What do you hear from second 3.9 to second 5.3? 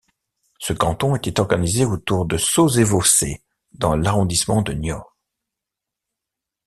l'arrondissement de Niort.